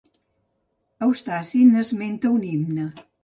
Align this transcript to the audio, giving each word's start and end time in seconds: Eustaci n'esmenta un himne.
Eustaci 1.07 1.61
n'esmenta 1.67 2.27
un 2.39 2.43
himne. 2.49 2.89